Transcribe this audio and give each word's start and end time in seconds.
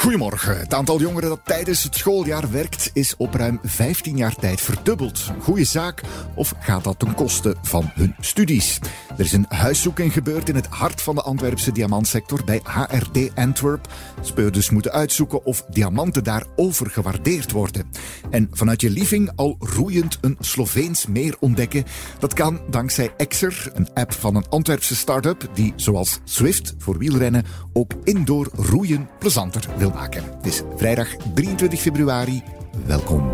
Goedemorgen. 0.00 0.58
Het 0.58 0.74
aantal 0.74 1.00
jongeren 1.00 1.28
dat 1.28 1.40
tijdens 1.44 1.82
het 1.82 1.96
schooljaar 1.96 2.50
werkt 2.50 2.90
is 2.92 3.16
op 3.16 3.34
ruim 3.34 3.58
15 3.62 4.16
jaar 4.16 4.34
tijd 4.34 4.60
verdubbeld. 4.60 5.30
Goeie 5.40 5.64
zaak 5.64 6.02
of 6.34 6.54
gaat 6.60 6.84
dat 6.84 6.98
ten 6.98 7.14
koste 7.14 7.56
van 7.62 7.90
hun 7.94 8.14
studies? 8.20 8.78
Er 9.16 9.24
is 9.24 9.32
een 9.32 9.46
huiszoeking 9.48 10.12
gebeurd 10.12 10.48
in 10.48 10.54
het 10.54 10.66
hart 10.66 11.02
van 11.02 11.14
de 11.14 11.22
Antwerpse 11.22 11.72
diamantsector 11.72 12.44
bij 12.44 12.60
HRD 12.64 13.34
Antwerp. 13.34 13.88
Speurders 14.20 14.70
moeten 14.70 14.92
uitzoeken 14.92 15.44
of 15.44 15.64
diamanten 15.70 16.24
daar 16.24 16.44
overgewaardeerd 16.56 17.52
worden. 17.52 17.90
En 18.30 18.48
vanuit 18.52 18.80
je 18.80 18.90
living 18.90 19.30
al 19.36 19.56
roeiend 19.58 20.18
een 20.20 20.36
Sloveens 20.40 21.06
meer 21.06 21.36
ontdekken. 21.40 21.84
Dat 22.18 22.34
kan 22.34 22.60
dankzij 22.70 23.12
Exer, 23.16 23.70
een 23.74 23.92
app 23.94 24.12
van 24.12 24.36
een 24.36 24.48
Antwerpse 24.48 24.96
start-up 24.96 25.48
die 25.54 25.72
zoals 25.76 26.18
Swift 26.24 26.74
voor 26.78 26.98
wielrennen 26.98 27.44
ook 27.72 27.92
indoor 28.04 28.48
roeien 28.52 29.08
plezanter 29.18 29.68
wil 29.76 29.89
maken. 29.94 30.22
Het 30.36 30.46
is 30.46 30.62
vrijdag 30.76 31.08
23 31.34 31.80
februari. 31.80 32.42
Welkom. 32.86 33.30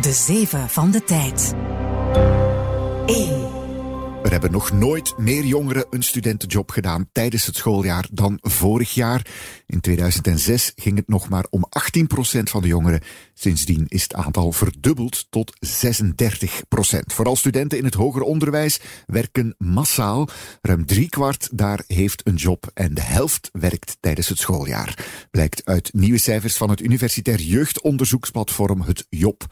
De 0.00 0.12
zeven 0.12 0.68
van 0.68 0.90
de 0.90 1.04
tijd. 1.04 1.54
1. 3.06 3.63
Er 4.24 4.30
hebben 4.30 4.52
nog 4.52 4.72
nooit 4.72 5.18
meer 5.18 5.44
jongeren 5.44 5.86
een 5.90 6.02
studentenjob 6.02 6.70
gedaan 6.70 7.08
tijdens 7.12 7.46
het 7.46 7.56
schooljaar 7.56 8.06
dan 8.12 8.38
vorig 8.40 8.94
jaar. 8.94 9.26
In 9.66 9.80
2006 9.80 10.72
ging 10.76 10.96
het 10.96 11.08
nog 11.08 11.28
maar 11.28 11.46
om 11.50 11.64
18% 12.38 12.42
van 12.42 12.62
de 12.62 12.68
jongeren. 12.68 13.00
Sindsdien 13.34 13.84
is 13.88 14.02
het 14.02 14.14
aantal 14.14 14.52
verdubbeld 14.52 15.26
tot 15.30 15.52
36%. 15.82 15.88
Vooral 17.06 17.36
studenten 17.36 17.78
in 17.78 17.84
het 17.84 17.94
hoger 17.94 18.22
onderwijs 18.22 18.80
werken 19.06 19.54
massaal. 19.58 20.28
Ruim 20.62 20.86
driekwart 20.86 21.48
daar 21.52 21.84
heeft 21.86 22.26
een 22.26 22.34
job 22.34 22.70
en 22.74 22.94
de 22.94 23.02
helft 23.02 23.48
werkt 23.52 23.96
tijdens 24.00 24.28
het 24.28 24.38
schooljaar. 24.38 25.04
Blijkt 25.30 25.64
uit 25.64 25.92
nieuwe 25.92 26.18
cijfers 26.18 26.56
van 26.56 26.70
het 26.70 26.80
Universitair 26.80 27.40
Jeugdonderzoeksplatform, 27.40 28.80
het 28.80 29.06
JOP. 29.08 29.46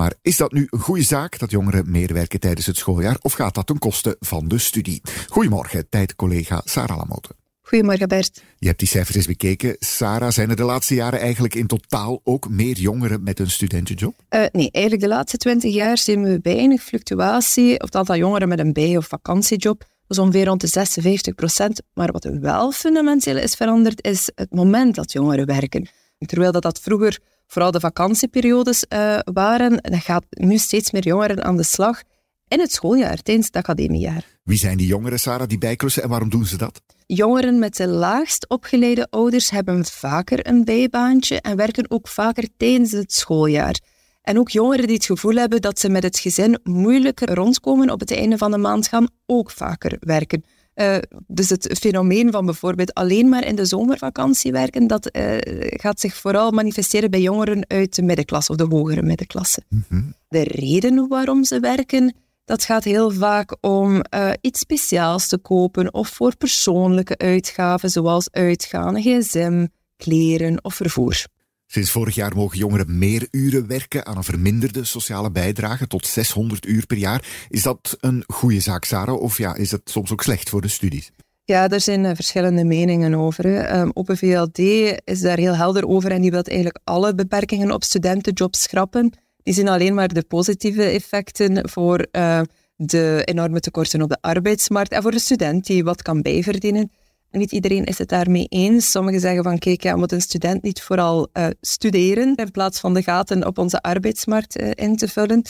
Maar 0.00 0.14
is 0.22 0.36
dat 0.36 0.52
nu 0.52 0.66
een 0.70 0.78
goede 0.78 1.02
zaak 1.02 1.38
dat 1.38 1.50
jongeren 1.50 1.90
meer 1.90 2.12
werken 2.12 2.40
tijdens 2.40 2.66
het 2.66 2.76
schooljaar 2.76 3.16
of 3.22 3.32
gaat 3.32 3.54
dat 3.54 3.66
ten 3.66 3.78
koste 3.78 4.16
van 4.20 4.48
de 4.48 4.58
studie? 4.58 5.02
Goedemorgen, 5.28 5.88
tijdcollega 5.88 6.60
Sarah 6.64 6.96
Lamotte. 6.96 7.28
Goedemorgen 7.60 8.08
Bert. 8.08 8.42
Je 8.58 8.66
hebt 8.66 8.78
die 8.78 8.88
cijfers 8.88 9.16
eens 9.16 9.26
bekeken. 9.26 9.76
Sarah, 9.78 10.30
zijn 10.30 10.50
er 10.50 10.56
de 10.56 10.62
laatste 10.62 10.94
jaren 10.94 11.20
eigenlijk 11.20 11.54
in 11.54 11.66
totaal 11.66 12.20
ook 12.24 12.48
meer 12.48 12.78
jongeren 12.78 13.22
met 13.22 13.38
een 13.38 13.50
studentenjob? 13.50 14.14
Uh, 14.30 14.44
nee, 14.52 14.70
eigenlijk 14.70 15.02
de 15.02 15.08
laatste 15.08 15.36
twintig 15.36 15.74
jaar 15.74 15.98
zien 15.98 16.22
we 16.22 16.38
weinig 16.42 16.82
fluctuatie 16.82 17.72
of 17.72 17.84
het 17.84 17.94
aantal 17.94 18.16
jongeren 18.16 18.48
met 18.48 18.58
een 18.58 18.72
bij- 18.72 18.96
of 18.96 19.06
vakantiejob. 19.06 19.78
Dat 19.78 20.18
is 20.18 20.18
ongeveer 20.18 20.44
rond 20.44 20.60
de 20.60 20.66
56 20.66 21.34
procent. 21.34 21.82
Maar 21.94 22.12
wat 22.12 22.24
wel 22.24 22.72
fundamenteel 22.72 23.36
is 23.36 23.54
veranderd, 23.54 24.04
is 24.04 24.30
het 24.34 24.54
moment 24.54 24.94
dat 24.94 25.12
jongeren 25.12 25.46
werken. 25.46 25.88
Terwijl 26.18 26.52
dat, 26.52 26.62
dat 26.62 26.80
vroeger 26.80 27.18
vooral 27.52 27.70
de 27.70 27.80
vakantieperiodes 27.80 28.84
uh, 28.88 29.18
waren, 29.24 29.76
dan 29.82 30.00
gaat 30.00 30.24
nu 30.30 30.58
steeds 30.58 30.90
meer 30.90 31.04
jongeren 31.04 31.44
aan 31.44 31.56
de 31.56 31.62
slag 31.62 32.02
in 32.48 32.60
het 32.60 32.72
schooljaar, 32.72 33.16
tijdens 33.16 33.46
het 33.46 33.56
academiejaar. 33.56 34.24
Wie 34.42 34.58
zijn 34.58 34.76
die 34.76 34.86
jongeren, 34.86 35.18
Sarah, 35.18 35.48
die 35.48 35.58
bijklussen 35.58 36.02
en 36.02 36.08
waarom 36.08 36.30
doen 36.30 36.46
ze 36.46 36.56
dat? 36.56 36.82
Jongeren 37.06 37.58
met 37.58 37.76
de 37.76 37.88
laagst 37.88 38.48
opgeleide 38.48 39.06
ouders 39.10 39.50
hebben 39.50 39.84
vaker 39.84 40.46
een 40.48 40.64
bijbaantje 40.64 41.40
en 41.40 41.56
werken 41.56 41.90
ook 41.90 42.08
vaker 42.08 42.48
tijdens 42.56 42.92
het 42.92 43.12
schooljaar. 43.12 43.80
En 44.22 44.38
ook 44.38 44.48
jongeren 44.48 44.86
die 44.86 44.96
het 44.96 45.04
gevoel 45.04 45.34
hebben 45.34 45.60
dat 45.60 45.78
ze 45.78 45.88
met 45.88 46.02
het 46.02 46.18
gezin 46.18 46.60
moeilijker 46.62 47.34
rondkomen 47.34 47.90
op 47.90 48.00
het 48.00 48.12
einde 48.12 48.38
van 48.38 48.50
de 48.50 48.58
maand 48.58 48.88
gaan 48.88 49.08
ook 49.26 49.50
vaker 49.50 49.96
werken. 50.00 50.44
Uh, 50.80 50.96
dus 51.26 51.48
het 51.48 51.78
fenomeen 51.80 52.30
van 52.30 52.44
bijvoorbeeld 52.44 52.94
alleen 52.94 53.28
maar 53.28 53.46
in 53.46 53.56
de 53.56 53.64
zomervakantie 53.64 54.52
werken, 54.52 54.86
dat 54.86 55.16
uh, 55.16 55.36
gaat 55.58 56.00
zich 56.00 56.14
vooral 56.14 56.50
manifesteren 56.50 57.10
bij 57.10 57.20
jongeren 57.20 57.64
uit 57.66 57.94
de 57.94 58.02
middenklasse 58.02 58.50
of 58.50 58.56
de 58.56 58.66
hogere 58.76 59.02
middenklasse. 59.02 59.62
Mm 59.68 59.84
-hmm. 59.88 60.14
De 60.28 60.42
reden 60.42 61.08
waarom 61.08 61.44
ze 61.44 61.60
werken, 61.60 62.14
dat 62.44 62.64
gaat 62.64 62.84
heel 62.84 63.10
vaak 63.10 63.56
om 63.60 64.02
uh, 64.14 64.30
iets 64.40 64.60
speciaals 64.60 65.28
te 65.28 65.38
kopen 65.38 65.94
of 65.94 66.08
voor 66.08 66.36
persoonlijke 66.36 67.18
uitgaven, 67.18 67.90
zoals 67.90 68.30
uitgaan, 68.30 69.00
gsm, 69.00 69.66
kleren 69.96 70.64
of 70.64 70.74
vervoer. 70.74 71.24
Sinds 71.72 71.90
vorig 71.90 72.14
jaar 72.14 72.36
mogen 72.36 72.58
jongeren 72.58 72.98
meer 72.98 73.28
uren 73.30 73.66
werken 73.66 74.06
aan 74.06 74.16
een 74.16 74.24
verminderde 74.24 74.84
sociale 74.84 75.30
bijdrage 75.30 75.86
tot 75.86 76.06
600 76.06 76.66
uur 76.66 76.86
per 76.86 76.96
jaar. 76.96 77.46
Is 77.48 77.62
dat 77.62 77.96
een 78.00 78.24
goede 78.26 78.60
zaak, 78.60 78.84
Sarah, 78.84 79.20
of 79.20 79.38
ja, 79.38 79.54
is 79.54 79.70
dat 79.70 79.80
soms 79.84 80.12
ook 80.12 80.22
slecht 80.22 80.48
voor 80.48 80.60
de 80.60 80.68
studies? 80.68 81.10
Ja, 81.44 81.68
er 81.68 81.80
zijn 81.80 82.04
uh, 82.04 82.10
verschillende 82.14 82.64
meningen 82.64 83.14
over. 83.14 83.76
Um, 83.76 83.90
Open 83.94 84.16
VLD 84.16 84.58
is 85.04 85.20
daar 85.20 85.38
heel 85.38 85.56
helder 85.56 85.86
over 85.86 86.10
en 86.10 86.20
die 86.20 86.30
wil 86.30 86.42
eigenlijk 86.42 86.78
alle 86.84 87.14
beperkingen 87.14 87.72
op 87.72 87.84
studentenjobs 87.84 88.62
schrappen. 88.62 89.12
Die 89.42 89.54
zien 89.54 89.68
alleen 89.68 89.94
maar 89.94 90.08
de 90.08 90.22
positieve 90.22 90.82
effecten 90.82 91.68
voor 91.68 92.06
uh, 92.12 92.40
de 92.76 93.22
enorme 93.24 93.60
tekorten 93.60 94.02
op 94.02 94.08
de 94.08 94.18
arbeidsmarkt 94.20 94.92
en 94.92 95.02
voor 95.02 95.10
de 95.10 95.18
student 95.18 95.66
die 95.66 95.84
wat 95.84 96.02
kan 96.02 96.22
bijverdienen. 96.22 96.90
Niet 97.30 97.52
iedereen 97.52 97.84
is 97.84 97.98
het 97.98 98.08
daarmee 98.08 98.46
eens. 98.48 98.90
Sommigen 98.90 99.20
zeggen 99.20 99.42
van 99.42 99.58
kijk, 99.58 99.82
ja, 99.82 99.96
moet 99.96 100.12
een 100.12 100.20
student 100.20 100.62
niet 100.62 100.82
vooral 100.82 101.28
uh, 101.32 101.46
studeren 101.60 102.34
in 102.34 102.50
plaats 102.50 102.80
van 102.80 102.94
de 102.94 103.02
gaten 103.02 103.46
op 103.46 103.58
onze 103.58 103.82
arbeidsmarkt 103.82 104.60
uh, 104.60 104.70
in 104.74 104.96
te 104.96 105.08
vullen. 105.08 105.42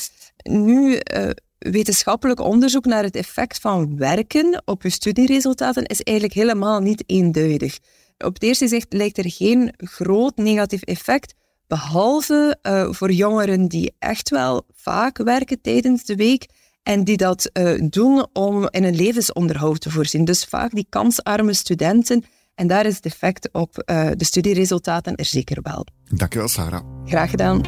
Nu, 0.43 1.01
uh, 1.17 1.31
wetenschappelijk 1.59 2.41
onderzoek 2.41 2.85
naar 2.85 3.03
het 3.03 3.17
effect 3.17 3.59
van 3.61 3.97
werken 3.97 4.63
op 4.65 4.83
je 4.83 4.91
studieresultaten 4.91 5.85
is 5.85 6.03
eigenlijk 6.03 6.37
helemaal 6.37 6.81
niet 6.81 7.05
eenduidig. 7.07 7.79
Op 8.19 8.35
het 8.35 8.43
eerste 8.43 8.69
zicht 8.69 8.93
lijkt 8.93 9.19
er 9.19 9.31
geen 9.31 9.75
groot 9.77 10.37
negatief 10.37 10.83
effect, 10.83 11.35
behalve 11.67 12.59
voor 12.91 13.13
jongeren 13.13 13.69
die 13.69 13.95
echt 13.99 14.29
wel 14.29 14.67
vaak 14.75 15.19
werken 15.19 15.61
tijdens 15.61 16.05
de 16.05 16.17
week 16.17 16.47
en 16.83 17.05
die 17.05 17.17
dat 17.17 17.51
uh, 17.53 17.89
doen 17.91 18.27
om 18.33 18.69
in 18.71 18.85
een 18.85 18.97
levensonderhoud 18.97 19.81
te 19.81 19.91
voorzien. 19.91 20.25
Dus 20.25 20.45
vaak 20.45 20.75
die 20.75 20.87
kansarme 20.89 21.53
studenten. 21.53 22.25
En 22.55 22.67
daar 22.67 22.87
is 22.87 22.97
het 22.97 23.07
effect 23.07 23.49
op 23.53 23.83
uh, 23.87 24.11
de 24.17 24.25
studieresultaten 24.25 25.15
er 25.15 25.25
zeker 25.25 25.59
wel. 25.63 25.87
Dankjewel, 26.09 26.49
Sarah. 26.49 26.85
Graag 27.05 27.31
gedaan. 27.31 27.63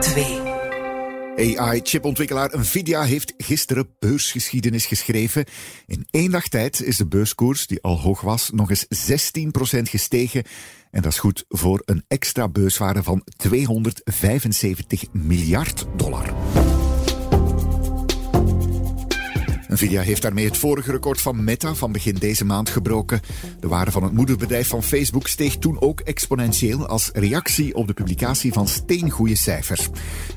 2. 0.00 0.48
AI-chipontwikkelaar 1.38 2.58
Nvidia 2.58 3.02
heeft 3.02 3.34
gisteren 3.36 3.88
beursgeschiedenis 3.98 4.86
geschreven. 4.86 5.44
In 5.86 6.06
één 6.10 6.30
dag 6.30 6.48
tijd 6.48 6.82
is 6.82 6.96
de 6.96 7.06
beurskoers, 7.06 7.66
die 7.66 7.82
al 7.82 8.00
hoog 8.00 8.20
was, 8.20 8.50
nog 8.50 8.70
eens 8.70 8.86
16% 9.10 9.82
gestegen. 9.82 10.42
En 10.90 11.02
dat 11.02 11.12
is 11.12 11.18
goed 11.18 11.44
voor 11.48 11.82
een 11.84 12.04
extra 12.08 12.48
beurswaarde 12.48 13.02
van 13.02 13.22
275 13.36 15.04
miljard 15.12 15.86
dollar. 15.96 16.34
Nvidia 19.68 20.00
heeft 20.00 20.22
daarmee 20.22 20.44
het 20.44 20.56
vorige 20.56 20.90
record 20.90 21.20
van 21.20 21.44
Meta 21.44 21.74
van 21.74 21.92
begin 21.92 22.14
deze 22.14 22.44
maand 22.44 22.68
gebroken. 22.68 23.20
De 23.60 23.68
waarde 23.68 23.90
van 23.90 24.02
het 24.02 24.12
moederbedrijf 24.12 24.68
van 24.68 24.82
Facebook 24.82 25.26
steeg 25.26 25.56
toen 25.56 25.80
ook 25.80 26.00
exponentieel 26.00 26.86
als 26.86 27.10
reactie 27.12 27.74
op 27.74 27.86
de 27.86 27.92
publicatie 27.92 28.52
van 28.52 28.68
steengoede 28.68 29.36
cijfers. 29.36 29.88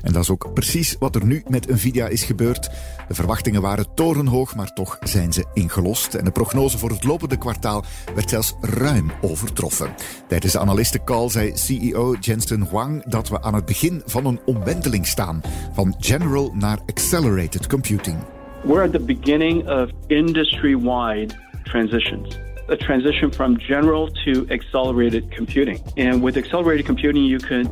En 0.02 0.12
dat 0.12 0.22
is 0.22 0.30
ook 0.30 0.54
precies 0.54 0.96
wat 0.98 1.14
er 1.14 1.26
nu 1.26 1.42
met 1.48 1.68
Nvidia 1.68 2.06
is 2.06 2.22
gebeurd. 2.22 2.70
De 3.08 3.14
verwachtingen 3.14 3.62
waren 3.62 3.94
torenhoog, 3.94 4.54
maar 4.54 4.72
toch 4.72 4.98
zijn 5.00 5.32
ze 5.32 5.44
ingelost. 5.54 6.14
En 6.14 6.24
de 6.24 6.30
prognose 6.30 6.78
voor 6.78 6.90
het 6.90 7.04
lopende 7.04 7.36
kwartaal 7.36 7.84
werd 8.14 8.30
zelfs 8.30 8.54
ruim 8.60 9.10
overtroffen. 9.20 9.94
Tijdens 10.28 10.52
de 10.52 10.58
analistencall 10.58 11.28
zei 11.28 11.52
CEO 11.54 12.16
Jensen 12.20 12.66
Huang 12.70 13.04
dat 13.04 13.28
we 13.28 13.42
aan 13.42 13.54
het 13.54 13.64
begin 13.64 14.02
van 14.06 14.26
een 14.26 14.40
omwenteling 14.44 15.06
staan. 15.06 15.40
Van 15.72 15.94
general 15.98 16.52
naar 16.54 16.78
accelerated 16.86 17.66
computing. 17.66 18.16
We're 18.64 18.84
at 18.84 18.92
the 18.92 19.00
beginning 19.00 19.66
of 19.66 19.90
industry 20.08 20.76
wide 20.76 21.34
transitions. 21.66 22.38
A 22.68 22.76
transition 22.76 23.32
from 23.32 23.58
general 23.58 24.08
to 24.24 24.46
accelerated 24.50 25.32
computing. 25.32 25.82
And 25.96 26.22
with 26.22 26.36
accelerated 26.36 26.86
computing, 26.86 27.24
you 27.24 27.38
can 27.38 27.66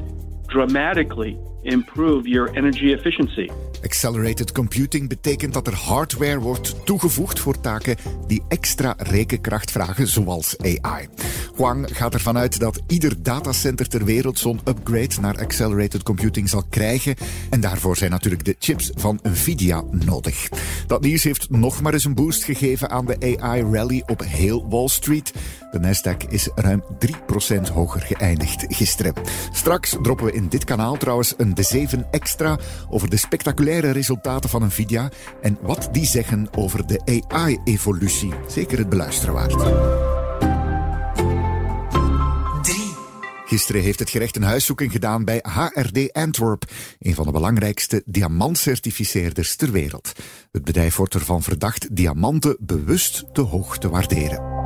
dramatically 0.49 1.39
improve 1.63 2.29
your 2.29 2.57
energy 2.57 2.93
efficiency. 2.93 3.49
Accelerated 3.83 4.53
computing 4.53 5.09
betekent 5.09 5.55
dat 5.55 5.67
er 5.67 5.75
hardware 5.75 6.39
wordt 6.39 6.87
toegevoegd 6.87 7.41
voor 7.41 7.61
taken 7.61 7.97
die 8.27 8.43
extra 8.49 8.95
rekenkracht 8.99 9.71
vragen, 9.71 10.07
zoals 10.07 10.57
AI. 10.59 11.09
Huang 11.57 11.89
gaat 11.93 12.15
ervan 12.15 12.37
uit 12.37 12.61
dat 12.61 12.83
ieder 12.87 13.23
datacenter 13.23 13.89
ter 13.89 14.05
wereld 14.05 14.39
zo'n 14.39 14.61
upgrade 14.65 15.21
naar 15.21 15.39
accelerated 15.39 16.03
computing 16.03 16.49
zal 16.49 16.65
krijgen. 16.71 17.15
En 17.51 17.61
daarvoor 17.61 17.97
zijn 17.97 18.11
natuurlijk 18.11 18.45
de 18.45 18.57
chips 18.59 18.91
van 18.95 19.19
Nvidia 19.23 19.83
nodig. 19.91 20.49
Dat 20.87 21.01
nieuws 21.01 21.23
heeft 21.23 21.51
nog 21.51 21.83
maar 21.83 21.93
eens 21.93 22.05
een 22.05 22.15
boost 22.15 22.45
gegeven 22.45 22.91
aan 22.91 23.07
de 23.07 23.37
AI-rally 23.41 24.03
op 24.07 24.23
heel 24.25 24.69
Wall 24.69 24.89
Street. 24.89 25.33
De 25.71 25.79
Nasdaq 25.79 26.29
is 26.29 26.49
ruim 26.55 26.85
3% 27.07 27.73
hoger 27.73 28.01
geëindigd 28.01 28.65
gisteren. 28.69 29.15
Straks 29.53 29.97
droppen 30.03 30.27
we 30.27 30.33
in 30.33 30.49
dit 30.49 30.65
kanaal 30.65 30.97
trouwens 30.97 31.35
een 31.37 31.50
de 31.55 31.63
7 31.63 32.07
extra 32.11 32.59
over 32.89 33.11
de 33.11 33.17
spectaculaire 33.17 33.91
resultaten 33.91 34.51
van 34.51 34.65
Nvidia 34.65 35.11
en 35.43 35.59
wat 35.63 35.89
die 35.93 36.07
zeggen 36.07 36.49
over 36.57 36.87
de 36.87 37.23
AI-evolutie. 37.29 38.33
Zeker 38.49 38.79
het 38.79 38.89
beluisteren 38.89 39.35
waard. 39.35 39.99
Gisteren 43.51 43.83
heeft 43.83 43.99
het 43.99 44.11
gerecht 44.11 44.37
een 44.37 44.43
huiszoeking 44.43 44.93
gedaan 44.93 45.25
bij 45.25 45.43
HRD 45.43 46.13
Antwerp, 46.13 46.65
een 46.99 47.15
van 47.15 47.27
de 47.27 47.33
belangrijkste 47.33 48.03
diamantcertificeerders 48.07 49.57
ter 49.57 49.73
wereld. 49.73 50.13
Het 50.53 50.65
bedrijf 50.65 50.97
wordt 50.97 51.15
ervan 51.15 51.43
verdacht 51.43 51.97
diamanten 51.97 52.57
bewust 52.61 53.25
te 53.35 53.41
hoog 53.41 53.79
te 53.79 53.89
waarderen. 53.89 54.60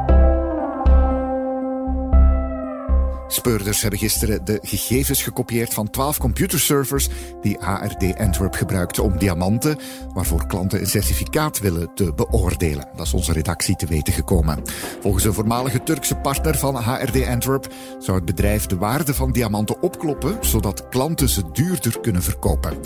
Speurders 3.29 3.81
hebben 3.81 3.99
gisteren 3.99 4.45
de 4.45 4.59
gegevens 4.63 5.23
gekopieerd 5.23 5.75
van 5.75 5.91
12 5.91 6.19
computerservers 6.19 7.09
die 7.43 7.59
HRD 7.61 8.19
Antwerp 8.19 8.55
gebruikte 8.55 9.03
om 9.03 9.19
diamanten, 9.19 9.79
waarvoor 10.15 10.47
klanten 10.47 10.81
een 10.81 10.87
certificaat 10.87 11.61
willen, 11.61 11.95
te 11.95 12.13
beoordelen. 12.15 12.89
Dat 12.97 13.07
is 13.07 13.15
onze 13.15 13.33
redactie 13.33 13.77
te 13.77 13.87
weten 13.87 14.13
gekomen. 14.13 14.63
Volgens 15.01 15.25
een 15.25 15.35
voormalige 15.35 15.83
Turkse 15.83 16.15
partner 16.15 16.59
van 16.59 16.77
HRD 16.77 17.27
Antwerp 17.27 17.73
zou 17.99 18.17
het 18.17 18.27
bedrijf 18.27 18.67
de 18.67 18.77
waarde 18.77 19.15
van 19.15 19.33
diamanten 19.33 19.83
opkloppen, 19.83 20.37
zodat 20.41 20.89
klanten 20.89 21.29
ze 21.29 21.43
duurder 21.53 22.01
kunnen 22.01 22.23
verkopen. 22.23 22.77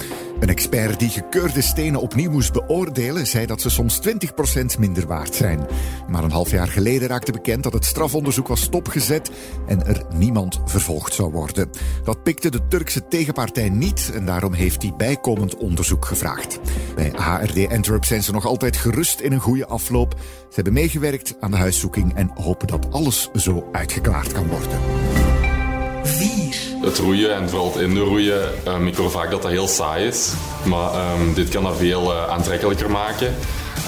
Een 0.41 0.49
expert 0.49 0.99
die 0.99 1.09
gekeurde 1.09 1.63
stenen 1.63 2.01
opnieuw 2.01 2.31
moest 2.31 2.53
beoordelen, 2.53 3.27
zei 3.27 3.47
dat 3.47 3.61
ze 3.61 3.71
soms 3.71 4.01
20% 4.09 4.79
minder 4.79 5.07
waard 5.07 5.35
zijn. 5.35 5.67
Maar 6.09 6.25
een 6.25 6.31
half 6.31 6.51
jaar 6.51 6.69
geleden 6.69 7.09
raakte 7.09 7.33
bekend 7.33 7.63
dat 7.63 7.73
het 7.73 7.85
strafonderzoek 7.85 8.49
was 8.49 8.61
stopgezet 8.61 9.31
en 9.67 9.87
er 9.87 10.03
niemand 10.15 10.37
vervolgd 10.65 11.15
zou 11.15 11.33
worden. 11.33 11.71
Dat 12.05 12.23
pikte 12.23 12.51
de 12.51 12.67
Turkse 12.69 13.09
tegenpartij 13.09 13.69
niet 13.69 14.11
en 14.15 14.25
daarom 14.25 14.53
heeft 14.53 14.83
hij 14.83 14.95
bijkomend 14.97 15.57
onderzoek 15.57 16.05
gevraagd. 16.05 16.59
Bij 16.95 17.13
HRD 17.15 17.73
Antwerp 17.73 18.05
zijn 18.05 18.23
ze 18.23 18.33
nog 18.33 18.47
altijd 18.47 18.77
gerust 18.77 19.21
in 19.21 19.33
een 19.33 19.41
goede 19.41 19.67
afloop. 19.67 20.15
Ze 20.21 20.55
hebben 20.55 20.73
meegewerkt 20.73 21.37
aan 21.41 21.51
de 21.51 21.57
huiszoeking 21.57 22.15
en 22.15 22.31
hopen 22.35 22.67
dat 22.67 22.93
alles 22.93 23.31
zo 23.35 23.69
uitgeklaard 23.73 24.33
kan 24.33 24.49
worden. 24.49 24.81
4 26.03 26.39
het 26.81 26.99
roeien 26.99 27.35
en 27.35 27.49
vooral 27.49 27.73
het 27.73 27.83
indoorroeien, 27.83 28.51
um, 28.69 28.87
ik 28.87 28.97
hoor 28.97 29.11
vaak 29.11 29.31
dat 29.31 29.43
dat 29.43 29.51
heel 29.51 29.69
saai 29.69 30.07
is. 30.07 30.33
Maar 30.65 31.13
um, 31.21 31.35
dit 31.35 31.49
kan 31.49 31.63
dat 31.63 31.77
veel 31.77 32.13
uh, 32.13 32.29
aantrekkelijker 32.29 32.91
maken. 32.91 33.35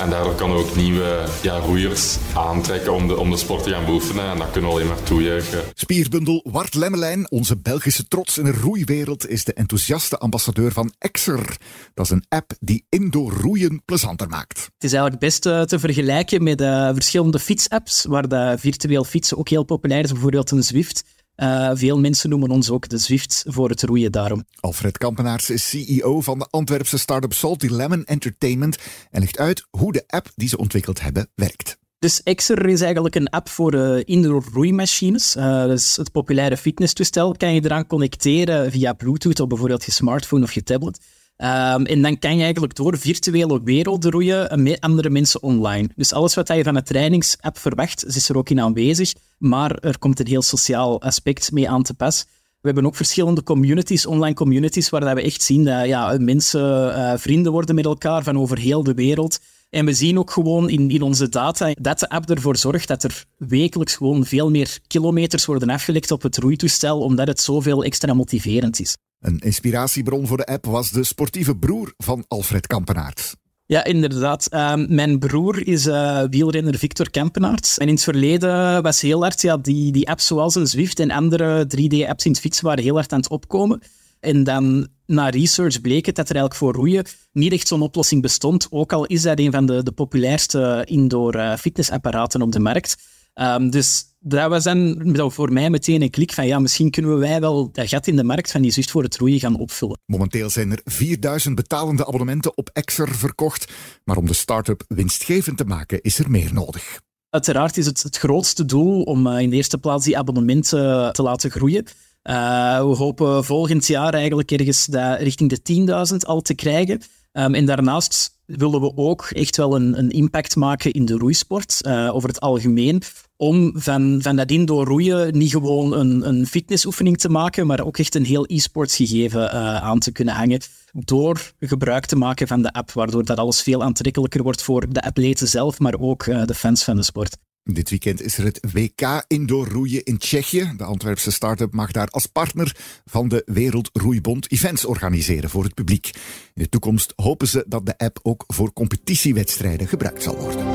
En 0.01 0.11
daardoor 0.11 0.35
kan 0.35 0.53
ook 0.53 0.77
nieuwe 0.77 1.29
ja, 1.43 1.59
roeiers 1.59 2.17
aantrekken 2.35 2.93
om 2.93 3.09
de, 3.09 3.17
om 3.17 3.31
de 3.31 3.37
sport 3.37 3.63
te 3.63 3.71
gaan 3.71 3.85
beoefenen. 3.85 4.31
En 4.31 4.39
dat 4.39 4.51
kunnen 4.51 4.71
we 4.71 4.77
alleen 4.77 4.89
maar 4.89 5.03
toejuichen. 5.03 5.63
Spierbundel 5.75 6.47
Wart 6.51 6.75
Lemmelijn, 6.75 7.31
onze 7.31 7.57
Belgische 7.57 8.09
trots 8.09 8.39
in 8.39 8.45
de 8.45 8.53
roeiwereld, 8.53 9.29
is 9.29 9.45
de 9.45 9.53
enthousiaste 9.53 10.19
ambassadeur 10.19 10.73
van 10.73 10.93
Exer. 10.99 11.57
Dat 11.95 12.05
is 12.05 12.11
een 12.11 12.25
app 12.29 12.53
die 12.61 12.85
indoor 12.89 13.33
roeien 13.33 13.83
plezanter 13.85 14.29
maakt. 14.29 14.59
Het 14.59 14.85
is 14.85 14.93
eigenlijk 14.93 15.23
best 15.23 15.47
uh, 15.47 15.63
te 15.63 15.79
vergelijken 15.79 16.43
met 16.43 16.61
uh, 16.61 16.91
verschillende 16.93 17.39
fietsapps, 17.39 18.05
waar 18.05 18.29
de 18.29 18.57
virtueel 18.59 19.05
fietsen 19.05 19.39
ook 19.39 19.49
heel 19.49 19.65
populair 19.65 20.05
is. 20.05 20.13
Bijvoorbeeld 20.13 20.51
een 20.51 20.63
Zwift. 20.63 21.05
Uh, 21.41 21.71
veel 21.75 21.99
mensen 21.99 22.31
noemen 22.31 22.51
ons 22.51 22.71
ook 22.71 22.89
de 22.89 22.99
Zwift 22.99 23.45
voor 23.47 23.69
het 23.69 23.83
roeien 23.83 24.13
daarom. 24.13 24.45
Alfred 24.61 24.99
Kampenaars 24.99 25.51
is 25.51 25.69
CEO 25.69 26.21
van 26.21 26.39
de 26.39 26.47
Antwerpse 26.51 26.99
start-up 26.99 27.33
Salty 27.33 27.67
Lemon 27.67 28.05
Entertainment 28.05 28.79
en 29.11 29.21
legt 29.21 29.39
uit 29.39 29.67
hoe 29.71 29.93
de 29.93 30.05
app 30.07 30.31
die 30.35 30.49
ze 30.49 30.57
ontwikkeld 30.57 31.01
hebben 31.01 31.29
werkt. 31.35 31.79
Dus 31.99 32.23
Exer 32.23 32.67
is 32.69 32.81
eigenlijk 32.81 33.15
een 33.15 33.31
app 33.31 33.49
voor 33.49 33.75
uh, 33.75 34.03
indoor 34.05 34.45
roeimachines. 34.53 35.37
Uh, 35.37 35.65
dus 35.65 35.97
het 35.97 36.13
populaire 36.13 36.57
fitnesstoestel 36.57 37.35
kan 37.37 37.55
je 37.55 37.65
eraan 37.65 37.87
connecteren 37.87 38.71
via 38.71 38.93
Bluetooth 38.93 39.41
op 39.41 39.49
bijvoorbeeld 39.49 39.85
je 39.85 39.93
smartphone 39.93 40.45
of 40.45 40.53
je 40.53 40.63
tablet. 40.63 41.01
Um, 41.43 41.87
en 41.87 42.03
dan 42.03 42.19
kan 42.19 42.37
je 42.37 42.43
eigenlijk 42.43 42.75
door 42.75 42.99
virtuele 42.99 43.61
werelden 43.65 44.11
roeien 44.11 44.63
met 44.63 44.81
andere 44.81 45.11
mensen 45.11 45.43
online. 45.43 45.89
Dus 45.97 46.13
alles 46.13 46.35
wat 46.35 46.49
je 46.49 46.63
van 46.63 46.77
een 46.77 46.83
trainingsapp 46.83 47.59
verwacht, 47.59 48.07
is 48.07 48.29
er 48.29 48.37
ook 48.37 48.51
in 48.51 48.61
aanwezig. 48.61 49.13
Maar 49.39 49.79
er 49.79 49.99
komt 49.99 50.21
een 50.21 50.27
heel 50.27 50.43
sociaal 50.43 51.03
aspect 51.03 51.53
mee 51.53 51.71
aan 51.71 51.83
te 51.83 51.95
pas. 51.95 52.27
We 52.61 52.67
hebben 52.69 52.87
ook 52.87 52.97
verschillende 52.97 53.43
communities, 53.43 54.07
online 54.07 54.35
communities, 54.35 54.89
waar 54.89 55.15
we 55.15 55.23
echt 55.23 55.43
zien 55.43 55.65
dat 55.65 55.87
ja, 55.87 56.17
mensen 56.19 56.89
uh, 56.89 57.13
vrienden 57.17 57.53
worden 57.53 57.75
met 57.75 57.85
elkaar 57.85 58.23
van 58.23 58.39
over 58.39 58.59
heel 58.59 58.83
de 58.83 58.95
wereld. 58.95 59.39
En 59.71 59.85
we 59.85 59.93
zien 59.93 60.19
ook 60.19 60.31
gewoon 60.31 60.71
in, 60.71 60.91
in 60.91 61.03
onze 61.03 61.29
data 61.29 61.75
dat 61.81 61.99
de 61.99 62.09
app 62.09 62.31
ervoor 62.31 62.57
zorgt 62.57 62.89
dat 62.89 63.03
er 63.03 63.25
wekelijks 63.37 63.95
gewoon 63.95 64.27
veel 64.27 64.51
meer 64.51 64.79
kilometers 64.87 65.45
worden 65.45 65.71
afgelegd 65.71 66.11
op 66.11 66.23
het 66.23 66.37
roeitoestel, 66.37 67.01
omdat 67.01 67.27
het 67.27 67.41
zoveel 67.41 67.85
extra 67.85 68.15
motiverend 68.15 68.81
is. 68.81 68.97
Een 69.21 69.39
inspiratiebron 69.39 70.27
voor 70.27 70.37
de 70.37 70.47
app 70.47 70.65
was 70.67 70.91
de 70.91 71.05
sportieve 71.05 71.57
broer 71.57 71.95
van 71.97 72.25
Alfred 72.29 72.67
Kampenaert. 72.67 73.35
Ja, 73.67 73.85
inderdaad. 73.85 74.47
Ehm, 74.47 74.95
mijn 74.95 75.19
broer 75.19 75.67
is 75.67 75.87
uh, 75.87 76.23
wielrenner 76.31 76.79
Victor 76.79 77.11
Kampenaerts. 77.11 77.79
En 77.79 77.87
in 77.87 77.95
het 77.95 78.03
verleden 78.03 78.83
was 78.83 79.01
heel 79.01 79.21
hard, 79.21 79.41
ja, 79.41 79.57
die, 79.57 79.93
die 79.93 80.09
apps 80.09 80.27
zoals 80.27 80.55
een 80.55 80.67
Zwift 80.67 81.01
en 81.01 81.11
andere 81.11 81.65
3D-apps 81.65 82.25
in 82.25 82.31
het 82.31 82.41
fietsen 82.41 82.65
waren 82.65 82.85
heel 82.85 82.95
hard 82.95 83.13
aan 83.13 83.19
het 83.19 83.31
opkomen. 83.31 83.83
En 84.21 84.45
dan 84.45 84.89
na 85.07 85.29
research 85.29 85.81
bleek 85.81 86.07
het 86.07 86.17
dat 86.17 86.29
er 86.29 86.37
eigenlijk 86.37 86.65
voor 86.65 86.75
roeien 86.75 87.05
niet 87.33 87.53
echt 87.53 87.69
zo'n 87.69 87.83
oplossing 87.83 88.23
bestond. 88.23 88.67
Ook 88.71 88.93
al 88.93 89.07
is 89.07 89.23
dat 89.23 89.39
een 89.39 89.53
van 89.53 89.67
de, 89.67 89.83
de 89.83 89.93
populairste 89.93 90.83
indoor 90.85 91.37
uh, 91.37 91.57
fitnessapparaten 91.57 92.43
op 92.43 92.53
de 92.53 92.61
markt. 92.61 92.97
Um, 93.35 93.71
dus 93.71 94.05
dat 94.21 94.49
was 94.49 94.65
dan 94.65 95.31
voor 95.33 95.53
mij 95.53 95.71
meteen 95.71 96.03
een 96.03 96.11
klik 96.11 96.33
van 96.33 96.47
ja, 96.47 96.59
misschien 96.59 96.91
kunnen 96.91 97.19
wij 97.19 97.41
wel 97.41 97.71
dat 97.73 97.89
gat 97.89 98.07
in 98.07 98.17
de 98.17 98.25
markt 98.25 98.51
van 98.51 98.63
die 98.63 98.71
zucht 98.71 98.91
voor 98.91 99.03
het 99.03 99.17
roeien 99.17 99.41
gaan 99.41 99.59
opvullen. 99.59 99.99
Momenteel 100.07 100.51
zijn 100.51 100.71
er 100.71 100.81
4000 100.85 101.55
betalende 101.55 102.07
abonnementen 102.07 102.57
op 102.57 102.71
Exer 102.73 103.15
verkocht, 103.15 103.73
maar 104.05 104.17
om 104.17 104.27
de 104.27 104.33
start-up 104.33 104.85
winstgevend 104.89 105.57
te 105.57 105.65
maken 105.65 106.01
is 106.01 106.19
er 106.19 106.31
meer 106.31 106.53
nodig. 106.53 107.01
Uiteraard 107.31 107.77
is 107.77 107.87
het 107.87 108.03
het 108.03 108.19
grootste 108.19 108.65
doel 108.65 109.03
om 109.03 109.27
eh, 109.27 109.41
in 109.41 109.51
de 109.51 109.57
eerste 109.57 109.79
plaats 109.79 110.05
die 110.05 110.19
abonnementen 110.19 111.13
te 111.13 111.23
laten 111.23 111.51
groeien. 111.51 111.87
Uh, 112.23 112.79
we 112.79 112.97
hopen 112.97 113.45
volgend 113.45 113.87
jaar 113.87 114.15
eigenlijk 114.15 114.51
ergens 114.51 114.87
richting 115.19 115.51
de 115.51 116.09
10.000 116.13 116.17
al 116.17 116.41
te 116.41 116.55
krijgen. 116.55 117.01
Um, 117.33 117.55
en 117.55 117.65
daarnaast 117.65 118.40
willen 118.57 118.81
we 118.81 118.97
ook 118.97 119.25
echt 119.25 119.57
wel 119.57 119.77
een, 119.77 119.99
een 119.99 120.11
impact 120.11 120.57
maken 120.57 120.93
in 120.93 121.05
de 121.05 121.17
roeisport, 121.17 121.79
uh, 121.87 122.15
over 122.15 122.29
het 122.29 122.41
algemeen. 122.41 123.03
Om 123.37 123.73
van, 123.75 124.19
van 124.23 124.37
dat 124.37 124.51
indoor 124.51 124.87
roeien 124.87 125.39
niet 125.39 125.51
gewoon 125.51 125.93
een, 125.93 126.29
een 126.29 126.47
fitnessoefening 126.47 127.19
te 127.19 127.29
maken, 127.29 127.67
maar 127.67 127.85
ook 127.85 127.99
echt 127.99 128.15
een 128.15 128.25
heel 128.25 128.45
e-sports 128.47 128.97
gegeven 128.97 129.43
uh, 129.43 129.77
aan 129.77 129.99
te 129.99 130.13
kunnen 130.13 130.35
hangen. 130.35 130.61
Door 130.93 131.53
gebruik 131.59 132.07
te 132.07 132.17
maken 132.17 132.47
van 132.47 132.63
de 132.63 132.73
app, 132.73 132.93
waardoor 132.93 133.25
dat 133.25 133.39
alles 133.39 133.63
veel 133.63 133.83
aantrekkelijker 133.83 134.43
wordt 134.43 134.63
voor 134.63 134.93
de 134.93 135.03
atleten 135.03 135.49
zelf, 135.49 135.79
maar 135.79 135.99
ook 135.99 136.27
uh, 136.27 136.45
de 136.45 136.55
fans 136.55 136.85
van 136.85 136.97
de 136.97 137.03
sport. 137.03 137.37
Dit 137.73 137.91
weekend 137.91 138.23
is 138.23 138.39
er 138.39 138.45
het 138.45 138.61
WK 138.73 139.25
Indoor 139.27 139.69
Roeien 139.69 140.05
in 140.05 140.19
Tsjechië. 140.19 140.73
De 140.77 140.85
Antwerpse 140.85 141.31
start-up 141.31 141.73
mag 141.73 141.91
daar 141.91 142.09
als 142.09 142.27
partner 142.27 142.77
van 143.05 143.29
de 143.29 143.43
Wereldroeibond 143.47 144.51
events 144.53 144.85
organiseren 144.85 145.51
voor 145.51 145.65
het 145.65 145.75
publiek. 145.75 146.11
In 146.55 146.63
de 146.63 146.69
toekomst 146.69 147.13
hopen 147.17 147.49
ze 147.49 147.65
dat 147.69 147.87
de 147.87 147.99
app 147.99 148.19
ook 148.23 148.45
voor 148.47 148.73
competitiewedstrijden 148.73 149.89
gebruikt 149.89 150.23
zal 150.23 150.37
worden. 150.37 150.67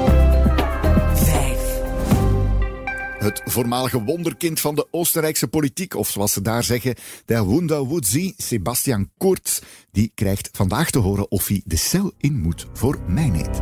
Het 3.25 3.41
voormalige 3.45 4.03
wonderkind 4.03 4.59
van 4.59 4.75
de 4.75 4.87
Oostenrijkse 4.91 5.47
politiek, 5.47 5.95
of 5.95 6.09
zoals 6.09 6.33
ze 6.33 6.41
daar 6.41 6.63
zeggen, 6.63 6.95
de 7.25 7.45
Wunderwudzi, 7.45 8.33
Sebastian 8.37 9.09
Kurz, 9.17 9.59
die 9.91 10.11
krijgt 10.15 10.49
vandaag 10.51 10.89
te 10.89 10.99
horen 10.99 11.31
of 11.31 11.47
hij 11.47 11.61
de 11.65 11.77
cel 11.77 12.11
in 12.17 12.41
moet 12.41 12.67
voor 12.73 12.99
mijnheid. 13.07 13.61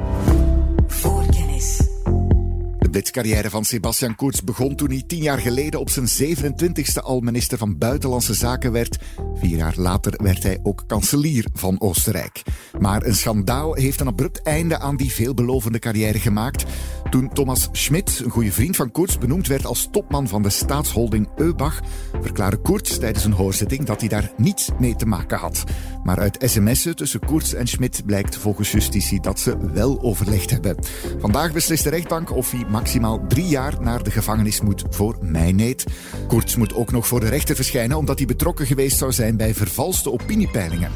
Blitzcarrière 2.94 3.50
van 3.50 3.66
Sebastian 3.66 4.16
Kurz 4.16 4.40
begon 4.40 4.76
toen 4.76 4.90
hij 4.90 5.04
tien 5.08 5.22
jaar 5.22 5.40
geleden 5.40 5.80
op 5.80 5.90
zijn 5.90 6.08
27e 6.08 7.02
al 7.02 7.20
minister 7.20 7.58
van 7.58 7.78
Buitenlandse 7.78 8.34
Zaken 8.34 8.72
werd. 8.72 8.98
Vier 9.36 9.58
jaar 9.58 9.74
later 9.78 10.14
werd 10.24 10.44
hij 10.44 10.60
ook 10.64 10.84
kanselier 10.88 11.46
van 11.54 11.82
Oostenrijk. 11.82 12.42
Maar 12.80 13.04
een 13.04 13.16
schandaal 13.16 13.74
heeft 13.74 14.00
een 14.00 14.08
abrupt 14.08 14.42
einde 14.42 14.80
aan 14.80 14.98
die 14.98 15.12
veelbelovende 15.12 15.80
carrière 15.80 16.20
gemaakt. 16.20 16.66
Toen 17.10 17.34
Thomas 17.34 17.70
Schmidt, 17.72 18.20
een 18.20 18.30
goede 18.30 18.52
vriend 18.52 18.76
van 18.76 18.92
Kurz, 18.92 19.18
benoemd 19.18 19.48
werd 19.48 19.66
als 19.66 19.88
topman 19.92 20.28
van 20.28 20.42
de 20.42 20.50
staatsholding 20.50 21.30
Eubach, 21.36 21.82
verklaarde 22.22 22.62
Kurz 22.62 22.98
tijdens 22.98 23.26
een 23.26 23.32
hoorzitting 23.32 23.86
dat 23.86 24.00
hij 24.00 24.10
daar 24.10 24.32
niets 24.38 24.70
mee 24.80 24.96
te 24.96 25.06
maken 25.06 25.38
had. 25.38 25.64
Maar 26.04 26.20
uit 26.20 26.38
sms'en 26.40 26.96
tussen 26.96 27.20
Kurz 27.20 27.54
en 27.54 27.68
Schmidt 27.68 28.06
blijkt 28.06 28.36
volgens 28.36 28.72
justitie 28.72 29.22
dat 29.22 29.40
ze 29.40 29.72
wel 29.72 30.02
overlegd 30.02 30.50
hebben. 30.50 30.78
Vandaag 31.20 31.54
beslist 31.54 31.84
de 31.84 31.90
rechtbank 31.90 32.32
of 32.36 32.52
hij 32.52 32.66
maximaal 32.84 33.26
drie 33.28 33.48
jaar 33.48 33.74
naar 33.82 34.04
de 34.04 34.12
gevangenis 34.12 34.62
moet 34.62 34.84
voor 34.90 35.18
mijneet. 35.22 35.86
Kurz 36.28 36.56
moet 36.56 36.74
ook 36.74 36.92
nog 36.92 37.08
voor 37.08 37.20
de 37.20 37.30
rechter 37.30 37.56
verschijnen 37.56 37.98
omdat 37.98 38.18
hij 38.18 38.28
betrokken 38.28 38.66
geweest 38.66 38.98
zou 38.98 39.12
zijn 39.12 39.38
bij 39.38 39.54
vervalste 39.54 40.12
opiniepeilingen. 40.12 40.92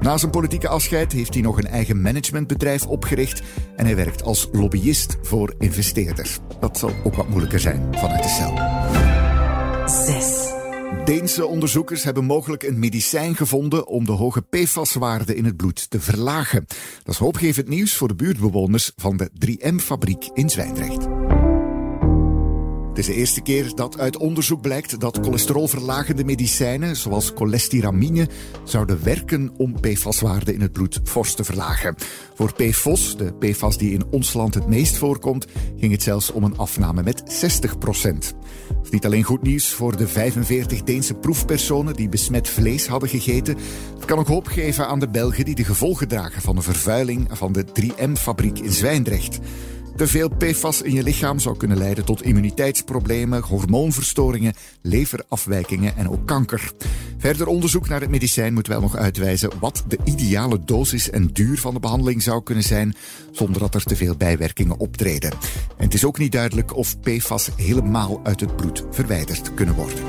Na 0.00 0.16
zijn 0.16 0.30
politieke 0.30 0.68
afscheid 0.68 1.12
heeft 1.12 1.34
hij 1.34 1.42
nog 1.42 1.58
een 1.58 1.66
eigen 1.66 2.02
managementbedrijf 2.02 2.86
opgericht 2.86 3.42
en 3.76 3.84
hij 3.84 3.96
werkt 3.96 4.22
als 4.22 4.48
lobbyist 4.52 5.16
voor 5.22 5.54
investeerders. 5.58 6.38
Dat 6.60 6.78
zal 6.78 6.90
ook 7.04 7.14
wat 7.14 7.28
moeilijker 7.28 7.60
zijn 7.60 7.88
vanuit 7.90 8.22
de 8.22 8.28
cel. 8.28 8.54
6. 10.06 10.56
Deense 11.04 11.46
onderzoekers 11.46 12.04
hebben 12.04 12.24
mogelijk 12.24 12.62
een 12.62 12.78
medicijn 12.78 13.36
gevonden 13.36 13.86
om 13.86 14.04
de 14.04 14.12
hoge 14.12 14.42
PFAS-waarde 14.42 15.34
in 15.34 15.44
het 15.44 15.56
bloed 15.56 15.90
te 15.90 16.00
verlagen. 16.00 16.64
Dat 17.02 17.14
is 17.14 17.20
hoopgevend 17.20 17.68
nieuws 17.68 17.94
voor 17.94 18.08
de 18.08 18.14
buurtbewoners 18.14 18.92
van 18.96 19.16
de 19.16 19.30
3M-fabriek 19.46 20.30
in 20.34 20.50
Zwijndrecht. 20.50 21.27
Het 22.98 23.08
is 23.08 23.14
de 23.14 23.20
eerste 23.20 23.40
keer 23.40 23.74
dat 23.74 23.98
uit 23.98 24.16
onderzoek 24.16 24.60
blijkt 24.60 25.00
dat 25.00 25.18
cholesterolverlagende 25.22 26.24
medicijnen, 26.24 26.96
zoals 26.96 27.32
cholestiramine, 27.34 28.28
zouden 28.64 29.04
werken 29.04 29.50
om 29.56 29.80
PFAS-waarden 29.80 30.54
in 30.54 30.60
het 30.60 30.72
bloed 30.72 31.00
fors 31.04 31.34
te 31.34 31.44
verlagen. 31.44 31.94
Voor 32.34 32.52
PFOS, 32.52 33.16
de 33.16 33.32
PFAS 33.32 33.78
die 33.78 33.92
in 33.92 34.02
ons 34.10 34.32
land 34.32 34.54
het 34.54 34.66
meest 34.66 34.96
voorkomt, 34.96 35.46
ging 35.76 35.92
het 35.92 36.02
zelfs 36.02 36.30
om 36.30 36.44
een 36.44 36.56
afname 36.56 37.02
met 37.02 37.22
60 37.26 37.78
procent. 37.78 38.34
is 38.82 38.90
niet 38.90 39.04
alleen 39.04 39.22
goed 39.22 39.42
nieuws 39.42 39.68
voor 39.68 39.96
de 39.96 40.08
45 40.08 40.82
Deense 40.82 41.14
proefpersonen 41.14 41.94
die 41.94 42.08
besmet 42.08 42.48
vlees 42.48 42.86
hadden 42.86 43.08
gegeten. 43.08 43.56
Het 43.94 44.04
kan 44.04 44.18
ook 44.18 44.28
hoop 44.28 44.46
geven 44.46 44.86
aan 44.86 45.00
de 45.00 45.08
Belgen 45.08 45.44
die 45.44 45.54
de 45.54 45.64
gevolgen 45.64 46.08
dragen 46.08 46.42
van 46.42 46.56
de 46.56 46.62
vervuiling 46.62 47.28
van 47.30 47.52
de 47.52 47.64
3M-fabriek 47.80 48.58
in 48.58 48.72
Zwijndrecht. 48.72 49.38
Te 49.98 50.06
veel 50.06 50.28
PFAS 50.28 50.82
in 50.82 50.92
je 50.92 51.02
lichaam 51.02 51.38
zou 51.38 51.56
kunnen 51.56 51.78
leiden 51.78 52.04
tot 52.04 52.22
immuniteitsproblemen, 52.22 53.42
hormoonverstoringen, 53.42 54.54
leverafwijkingen 54.82 55.96
en 55.96 56.10
ook 56.10 56.26
kanker. 56.26 56.72
Verder 57.18 57.46
onderzoek 57.46 57.88
naar 57.88 58.00
het 58.00 58.10
medicijn 58.10 58.54
moet 58.54 58.66
wel 58.66 58.80
nog 58.80 58.96
uitwijzen 58.96 59.50
wat 59.60 59.84
de 59.88 59.98
ideale 60.04 60.64
dosis 60.64 61.10
en 61.10 61.26
duur 61.26 61.58
van 61.58 61.74
de 61.74 61.80
behandeling 61.80 62.22
zou 62.22 62.42
kunnen 62.42 62.64
zijn, 62.64 62.94
zonder 63.32 63.60
dat 63.60 63.74
er 63.74 63.82
te 63.82 63.96
veel 63.96 64.16
bijwerkingen 64.16 64.78
optreden. 64.78 65.30
En 65.76 65.84
het 65.84 65.94
is 65.94 66.04
ook 66.04 66.18
niet 66.18 66.32
duidelijk 66.32 66.76
of 66.76 67.00
PFAS 67.00 67.50
helemaal 67.56 68.20
uit 68.22 68.40
het 68.40 68.56
bloed 68.56 68.84
verwijderd 68.90 69.54
kunnen 69.54 69.74
worden. 69.74 70.04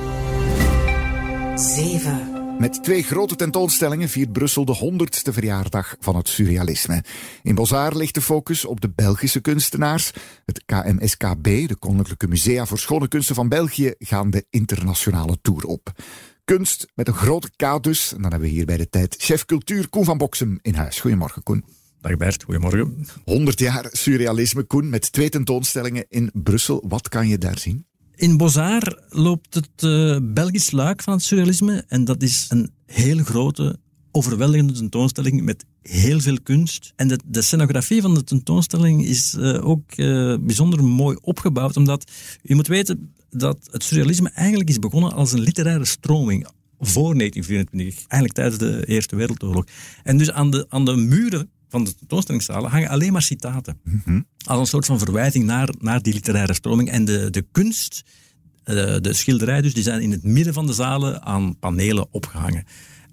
7. 1.56 2.39
Met 2.60 2.84
twee 2.84 3.04
grote 3.04 3.36
tentoonstellingen 3.36 4.10
viert 4.10 4.32
Brussel 4.32 4.66
de 4.66 4.76
100ste 4.78 5.34
verjaardag 5.34 5.96
van 6.00 6.16
het 6.16 6.28
surrealisme. 6.28 7.04
In 7.44 7.56
Bozar 7.56 7.96
ligt 7.96 8.14
de 8.14 8.22
focus 8.22 8.66
op 8.66 8.82
de 8.82 8.90
Belgische 8.90 9.40
kunstenaars. 9.40 10.12
Het 10.46 10.64
KMSKB, 10.66 11.44
de 11.44 11.76
Koninklijke 11.80 12.28
Musea 12.28 12.66
voor 12.66 12.80
Schone 12.80 13.08
Kunsten 13.08 13.36
van 13.36 13.50
België, 13.50 13.94
gaan 14.00 14.30
de 14.30 14.46
internationale 14.50 15.38
tour 15.42 15.64
op. 15.64 15.92
Kunst 16.44 16.88
met 16.96 17.08
een 17.08 17.14
grote 17.14 17.50
K 17.56 17.84
dus. 17.84 18.14
En 18.14 18.22
dan 18.22 18.32
hebben 18.32 18.50
we 18.50 18.56
hier 18.56 18.66
bij 18.66 18.78
de 18.78 18.90
tijd 18.90 19.16
chef 19.18 19.46
cultuur 19.46 19.90
Koen 19.90 20.06
van 20.06 20.18
Boksem 20.18 20.60
in 20.62 20.76
huis. 20.76 21.00
Goedemorgen 21.00 21.44
Koen. 21.44 21.64
Dag 22.02 22.18
Bert, 22.18 22.44
goedemorgen. 22.44 23.08
100 23.26 23.60
jaar 23.60 23.88
surrealisme, 23.92 24.64
Koen, 24.64 24.90
met 24.90 25.12
twee 25.12 25.30
tentoonstellingen 25.30 26.06
in 26.10 26.30
Brussel. 26.34 26.84
Wat 26.88 27.10
kan 27.10 27.28
je 27.28 27.38
daar 27.38 27.60
zien? 27.60 27.89
In 28.20 28.38
Bozar 28.38 29.00
loopt 29.10 29.54
het 29.54 29.84
uh, 29.84 30.18
Belgisch 30.22 30.72
luik 30.72 31.04
van 31.04 31.14
het 31.14 31.24
surrealisme. 31.24 31.84
En 31.88 32.06
dat 32.06 32.22
is 32.22 32.46
een 32.50 32.72
heel 32.86 33.24
grote, 33.24 33.80
overweldigende 34.12 34.74
tentoonstelling 34.74 35.42
met 35.42 35.66
heel 35.82 36.20
veel 36.20 36.38
kunst. 36.44 36.94
En 36.96 37.08
de, 37.08 37.20
de 37.26 37.42
scenografie 37.42 38.02
van 38.02 38.14
de 38.14 38.24
tentoonstelling 38.24 39.06
is 39.06 39.36
uh, 39.38 39.68
ook 39.68 39.98
uh, 39.98 40.36
bijzonder 40.40 40.84
mooi 40.84 41.18
opgebouwd. 41.22 41.78
Omdat 41.78 42.12
je 42.42 42.56
moet 42.56 42.68
weten 42.68 43.14
dat 43.30 43.70
het 43.72 43.84
surrealisme 43.84 44.30
eigenlijk 44.30 44.70
is 44.70 44.80
begonnen 44.80 45.14
als 45.14 45.32
een 45.32 45.42
literaire 45.42 45.86
stroming 45.86 46.48
voor 46.80 47.18
1924, 47.18 48.00
eigenlijk 48.08 48.34
tijdens 48.34 48.58
de 48.58 48.86
Eerste 48.86 49.16
Wereldoorlog. 49.16 49.66
En 50.04 50.18
dus 50.18 50.32
aan 50.32 50.52
de, 50.52 50.66
aan 50.70 50.86
de 50.86 50.96
muren 50.96 51.50
van 51.70 51.84
de 51.84 51.96
tentoonstellingszalen 51.96 52.70
hangen 52.70 52.90
alleen 52.90 53.12
maar 53.12 53.22
citaten. 53.22 53.80
Mm 53.84 54.26
Als 54.46 54.60
een 54.60 54.66
soort 54.66 54.86
van 54.86 55.00
verwijzing 55.00 55.46
naar, 55.46 55.70
naar 55.80 56.02
die 56.02 56.14
literaire 56.14 56.54
stroming. 56.54 56.90
En 56.90 57.06
de, 57.06 57.30
de 57.30 57.46
kunst, 57.52 58.04
de, 58.64 58.82
eh, 58.82 59.02
de 59.02 59.14
schilderij 59.14 59.62
dus, 59.62 59.74
die 59.74 59.84
zijn 59.84 60.02
in 60.02 60.12
het 60.12 60.24
midden 60.24 60.54
van 60.54 60.66
de 60.66 60.74
zalen 60.74 61.22
aan 61.22 61.60
panelen 61.60 62.08
opgehangen. 62.12 62.66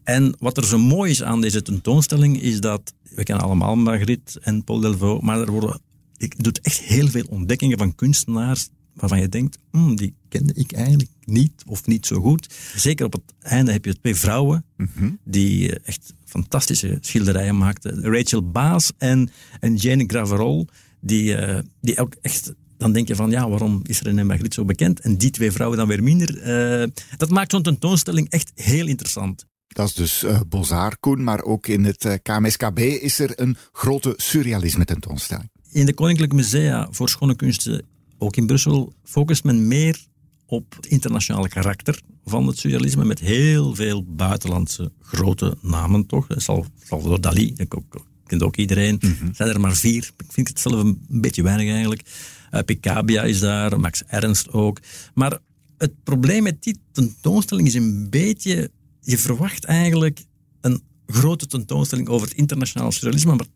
En 0.04 0.34
wat 0.38 0.56
er 0.56 0.64
zo 0.64 0.78
mooi 0.78 1.10
is 1.10 1.22
aan 1.22 1.40
deze 1.40 1.62
tentoonstelling, 1.62 2.40
is 2.42 2.60
dat, 2.60 2.94
we 3.02 3.22
kennen 3.22 3.44
allemaal 3.44 3.76
Marguerite 3.76 4.40
en 4.40 4.64
Paul 4.64 4.80
Delvaux, 4.80 5.24
maar 5.24 5.40
er 5.40 5.50
worden, 5.50 5.80
ik 6.16 6.44
doe 6.44 6.52
echt 6.62 6.78
heel 6.78 7.08
veel 7.08 7.26
ontdekkingen 7.28 7.78
van 7.78 7.94
kunstenaars 7.94 8.68
waarvan 8.96 9.20
je 9.20 9.28
denkt, 9.28 9.58
hmm, 9.70 9.96
die 9.96 10.14
kende 10.28 10.52
ik 10.54 10.72
eigenlijk 10.72 11.10
niet 11.24 11.62
of 11.66 11.86
niet 11.86 12.06
zo 12.06 12.20
goed. 12.20 12.54
Zeker 12.76 13.06
op 13.06 13.12
het 13.12 13.22
einde 13.38 13.72
heb 13.72 13.84
je 13.84 14.00
twee 14.00 14.14
vrouwen 14.14 14.64
mhm. 14.76 15.10
die 15.24 15.70
eh, 15.70 15.88
echt 15.88 16.14
fantastische 16.24 16.98
schilderijen 17.00 17.58
maakten. 17.58 18.02
Rachel 18.02 18.50
Baas 18.50 18.92
en, 18.98 19.30
en 19.60 19.76
Jane 19.76 20.04
Graverol, 20.06 20.66
die, 21.00 21.40
uh, 21.40 21.58
die 21.80 21.98
ook 21.98 22.14
echt 22.20 22.54
dan 22.76 22.92
denk 22.92 23.08
je 23.08 23.14
van, 23.14 23.30
ja, 23.30 23.48
waarom 23.48 23.80
is 23.86 24.00
René 24.00 24.24
Magritte 24.24 24.54
zo 24.54 24.64
bekend? 24.64 25.00
En 25.00 25.16
die 25.16 25.30
twee 25.30 25.52
vrouwen 25.52 25.78
dan 25.78 25.88
weer 25.88 26.02
minder. 26.02 26.36
Uh, 26.80 26.86
dat 27.16 27.30
maakt 27.30 27.50
zo'n 27.50 27.62
tentoonstelling 27.62 28.30
echt 28.30 28.52
heel 28.54 28.86
interessant. 28.86 29.46
Dat 29.66 29.88
is 29.88 29.94
dus 29.94 30.24
uh, 30.24 30.40
Bozar, 30.48 30.98
Koen, 30.98 31.24
maar 31.24 31.42
ook 31.42 31.66
in 31.66 31.84
het 31.84 32.04
uh, 32.04 32.12
KMSKB 32.22 32.78
is 32.78 33.18
er 33.18 33.40
een 33.40 33.56
grote 33.72 34.14
surrealisme 34.16 34.84
tentoonstelling. 34.84 35.50
In 35.70 35.86
de 35.86 35.94
Koninklijke 35.94 36.34
Musea 36.34 36.88
voor 36.90 37.08
Schone 37.08 37.36
Kunsten 37.36 37.82
ook 38.18 38.36
in 38.36 38.46
Brussel 38.46 38.92
focust 39.04 39.44
men 39.44 39.68
meer 39.68 39.98
op 40.46 40.74
het 40.76 40.86
internationale 40.86 41.48
karakter 41.48 42.00
van 42.24 42.46
het 42.46 42.58
surrealisme 42.58 43.04
met 43.04 43.20
heel 43.20 43.74
veel 43.74 44.04
buitenlandse 44.04 44.92
grote 45.00 45.56
namen 45.60 46.06
toch. 46.06 46.26
Salvador 46.36 47.20
Dali, 47.20 47.54
ook, 47.68 48.04
kent 48.26 48.42
ook 48.42 48.56
iedereen. 48.56 49.00
Mm 49.00 49.34
zijn 49.34 49.48
er 49.48 49.60
maar 49.60 49.76
vier. 49.76 50.10
Ik 50.16 50.32
vind 50.32 50.48
het 50.48 50.60
zelf 50.60 50.82
een 50.82 51.00
beetje 51.08 51.42
weinig 51.42 51.68
eigenlijk. 51.68 52.02
Uh, 52.50 52.60
Picabia 52.60 53.22
is 53.22 53.40
daar, 53.40 53.80
Max 53.80 54.02
Ernst 54.06 54.52
ook. 54.52 54.80
Maar 55.14 55.38
het 55.78 56.02
probleem 56.02 56.42
met 56.42 56.62
die 56.62 56.78
tentoonstelling 56.92 57.66
is 57.66 57.74
een 57.74 58.10
beetje... 58.10 58.70
Je 59.00 59.18
verwacht 59.18 59.64
eigenlijk 59.64 60.24
een 60.60 60.82
grote 61.06 61.46
tentoonstelling 61.46 62.08
over 62.08 62.28
het 62.28 62.36
internationale 62.36 62.92
surrealisme, 62.92 63.34
maar 63.34 63.46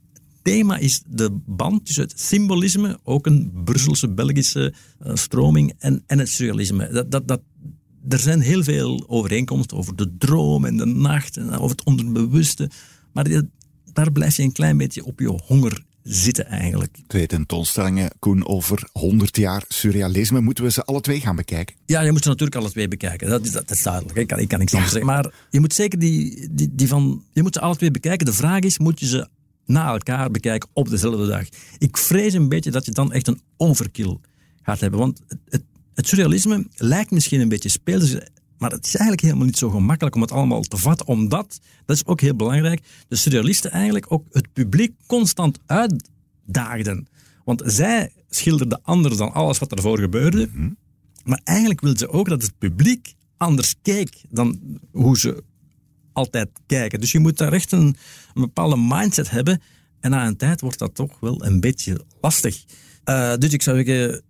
thema 0.43 0.77
is 0.77 1.03
de 1.07 1.31
band 1.47 1.87
tussen 1.87 2.05
het 2.05 2.21
symbolisme, 2.21 2.99
ook 3.03 3.27
een 3.27 3.53
Brusselse, 3.65 4.09
Belgische 4.09 4.75
uh, 5.07 5.15
stroming, 5.15 5.75
en, 5.79 6.03
en 6.07 6.19
het 6.19 6.29
surrealisme. 6.29 6.89
Dat, 6.91 7.11
dat, 7.11 7.29
dat, 7.29 7.41
er 8.09 8.19
zijn 8.19 8.41
heel 8.41 8.63
veel 8.63 9.05
overeenkomsten 9.09 9.77
over 9.77 9.97
de 9.97 10.17
droom 10.19 10.65
en 10.65 10.77
de 10.77 10.87
nacht 10.87 11.37
en 11.37 11.51
over 11.51 11.77
het 11.77 11.85
onderbewuste, 11.85 12.71
maar 13.13 13.43
daar 13.93 14.13
blijf 14.13 14.37
je 14.37 14.43
een 14.43 14.53
klein 14.53 14.77
beetje 14.77 15.05
op 15.05 15.21
je 15.21 15.41
honger 15.45 15.85
zitten 16.03 16.47
eigenlijk. 16.47 16.99
Twee 17.07 17.27
tentoonstellingen, 17.27 18.11
Koen, 18.19 18.47
over 18.47 18.89
100 18.93 19.37
jaar 19.37 19.65
surrealisme. 19.69 20.41
Moeten 20.41 20.65
we 20.65 20.71
ze 20.71 20.85
alle 20.85 21.01
twee 21.01 21.21
gaan 21.21 21.37
bekijken? 21.37 21.77
Ja, 21.87 22.01
je 22.01 22.13
moet 22.13 22.23
ze 22.23 22.29
natuurlijk 22.29 22.57
alle 22.57 22.71
twee 22.71 22.89
bekijken. 22.89 23.29
Dat 23.29 23.45
is, 23.45 23.53
dat 23.53 23.71
is 23.71 23.83
duidelijk. 23.83 24.19
Ik 24.19 24.27
kan, 24.27 24.39
ik 24.39 24.49
kan 24.49 24.59
niks 24.59 24.73
anders 24.75 24.93
zeggen. 24.93 25.11
Maar 25.11 25.33
je 25.51 25.61
moet 25.61 25.75
zeker 25.75 25.99
die, 25.99 26.49
die, 26.51 26.75
die 26.75 26.89
van... 26.89 27.25
Je 27.33 27.43
moet 27.43 27.55
ze 27.55 27.61
alle 27.61 27.77
twee 27.77 27.91
bekijken. 27.91 28.27
De 28.27 28.33
vraag 28.33 28.61
is, 28.61 28.79
moet 28.79 29.01
je 29.01 29.07
ze 29.07 29.29
na 29.67 29.93
elkaar 29.93 30.31
bekijken 30.31 30.69
op 30.73 30.89
dezelfde 30.89 31.27
dag. 31.27 31.47
Ik 31.79 31.97
vrees 31.97 32.33
een 32.33 32.49
beetje 32.49 32.71
dat 32.71 32.85
je 32.85 32.93
dan 32.93 33.13
echt 33.13 33.29
een 33.29 33.41
overkill 33.57 34.17
gaat 34.63 34.81
hebben. 34.81 35.01
Want 35.01 35.23
het, 35.27 35.39
het, 35.49 35.63
het 35.95 36.09
surrealisme 36.09 36.67
lijkt 36.75 37.11
misschien 37.11 37.41
een 37.41 37.49
beetje 37.49 37.69
speels, 37.69 38.17
maar 38.59 38.71
het 38.71 38.87
is 38.87 38.95
eigenlijk 38.95 39.21
helemaal 39.21 39.47
niet 39.47 39.59
zo 39.59 39.71
gemakkelijk 39.71 40.15
om 40.15 40.21
het 40.23 40.33
allemaal 40.33 40.63
te 40.63 40.77
vatten, 40.77 41.07
omdat, 41.07 41.61
dat 41.87 41.97
is 41.97 42.07
ook 42.07 42.21
heel 42.21 42.35
belangrijk, 42.35 42.83
de 43.09 43.17
surrealisten 43.17 43.71
eigenlijk 43.71 44.13
ook 44.13 44.25
het 44.31 44.53
publiek 44.53 44.95
constant 45.07 45.59
uitdaagden. 45.67 47.09
Want 47.45 47.63
zij 47.65 48.13
schilderden 48.29 48.81
anders 48.83 49.17
dan 49.17 49.33
alles 49.33 49.59
wat 49.59 49.73
ervoor 49.73 49.99
gebeurde. 49.99 50.49
Mhm. 50.53 50.71
Maar 51.25 51.41
eigenlijk 51.45 51.81
wilden 51.81 51.99
ze 51.99 52.09
ook 52.09 52.29
dat 52.29 52.43
het 52.43 52.59
publiek 52.59 53.15
anders 53.37 53.75
keek 53.83 54.23
dan 54.29 54.61
hoe 54.93 55.19
ze 55.19 55.43
altijd 56.13 56.49
kijken. 56.67 57.01
Dus 57.01 57.13
je 57.13 57.19
moet 57.19 57.39
daar 57.39 57.53
echt 57.53 57.73
een, 57.73 57.97
een 58.35 58.43
bepaalde 58.43 58.77
mindset 58.79 59.31
hebben. 59.31 59.63
En 60.01 60.11
na 60.11 60.27
een 60.27 60.37
tijd 60.37 60.61
wordt 60.61 60.79
dat 60.79 60.95
toch 60.95 61.21
wel 61.21 61.45
een 61.45 61.61
beetje 61.61 62.05
lastig. 62.21 62.65
Uh, 63.05 63.35
dus 63.37 63.53
ik 63.53 63.63
zou 63.63 63.85
zeggen, 63.85 64.23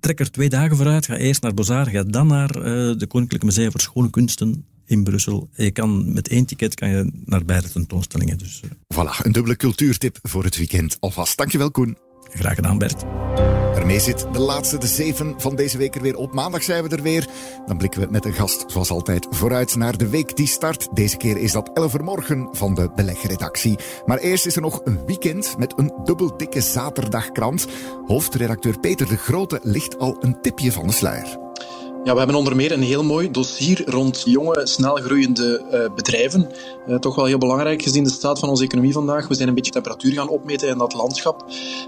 trek 0.00 0.20
er 0.20 0.30
twee 0.30 0.48
dagen 0.48 0.76
vooruit. 0.76 1.06
Ga 1.06 1.16
eerst 1.16 1.42
naar 1.42 1.54
Bozar, 1.54 1.86
ga 1.86 2.02
dan 2.02 2.26
naar 2.26 2.52
de 2.98 3.04
Koninklijke 3.08 3.46
Museum 3.46 3.70
voor 3.70 3.80
Schone 3.80 4.10
Kunsten 4.10 4.64
in 4.86 5.04
Brussel. 5.04 5.48
Je 5.54 5.70
kan 5.70 6.12
met 6.12 6.28
één 6.28 6.46
ticket 6.46 6.74
kan 6.74 6.88
je 6.88 7.10
naar 7.24 7.44
beide 7.44 7.70
tentoonstellingen. 7.70 8.38
Dus, 8.38 8.60
Voilà, 8.94 9.22
een 9.22 9.32
dubbele 9.32 9.56
cultuurtip 9.56 10.18
voor 10.22 10.44
het 10.44 10.56
weekend 10.56 10.96
alvast. 11.00 11.36
Dankjewel 11.36 11.70
Koen. 11.70 11.96
Graag 12.30 12.54
gedaan 12.54 12.78
Bert. 12.78 13.04
Daarmee 13.86 14.04
zit 14.04 14.26
de 14.32 14.38
laatste, 14.38 14.78
de 14.78 14.86
zeven 14.86 15.34
van 15.36 15.56
deze 15.56 15.78
week 15.78 15.94
er 15.94 16.02
weer 16.02 16.16
op. 16.16 16.32
Maandag 16.32 16.62
zijn 16.62 16.82
we 16.82 16.96
er 16.96 17.02
weer. 17.02 17.28
Dan 17.66 17.76
blikken 17.76 18.00
we 18.00 18.06
met 18.10 18.24
een 18.24 18.32
gast, 18.32 18.64
zoals 18.66 18.90
altijd, 18.90 19.26
vooruit 19.30 19.76
naar 19.76 19.96
de 19.96 20.08
week 20.08 20.36
die 20.36 20.46
start. 20.46 20.88
Deze 20.92 21.16
keer 21.16 21.36
is 21.36 21.52
dat 21.52 21.70
11 21.74 21.94
uur 21.94 22.04
morgen 22.04 22.48
van 22.52 22.74
de 22.74 22.90
belegredactie. 22.94 23.78
Maar 24.06 24.18
eerst 24.18 24.46
is 24.46 24.56
er 24.56 24.62
nog 24.62 24.80
een 24.84 25.06
weekend 25.06 25.58
met 25.58 25.72
een 25.76 25.92
dubbel 26.04 26.36
dikke 26.36 26.60
zaterdagkrant. 26.60 27.66
Hoofdredacteur 28.06 28.80
Peter 28.80 29.08
de 29.08 29.16
Grote 29.16 29.60
ligt 29.62 29.98
al 29.98 30.16
een 30.20 30.40
tipje 30.40 30.72
van 30.72 30.86
de 30.86 30.92
sluier. 30.92 31.45
Ja, 32.06 32.12
we 32.12 32.18
hebben 32.18 32.36
onder 32.36 32.56
meer 32.56 32.72
een 32.72 32.82
heel 32.82 33.04
mooi 33.04 33.30
dossier 33.30 33.90
rond 33.90 34.22
jonge, 34.24 34.66
snel 34.66 34.94
groeiende 34.94 35.62
uh, 35.72 35.94
bedrijven. 35.94 36.50
Uh, 36.88 36.96
toch 36.96 37.14
wel 37.14 37.24
heel 37.24 37.38
belangrijk 37.38 37.82
gezien 37.82 38.04
de 38.04 38.10
staat 38.10 38.38
van 38.38 38.48
onze 38.48 38.64
economie 38.64 38.92
vandaag. 38.92 39.28
We 39.28 39.34
zijn 39.34 39.48
een 39.48 39.54
beetje 39.54 39.72
temperatuur 39.72 40.12
gaan 40.12 40.28
opmeten 40.28 40.68
in 40.68 40.78
dat 40.78 40.94
landschap. 40.94 41.44